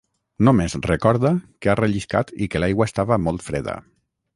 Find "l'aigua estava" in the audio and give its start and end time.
2.65-3.23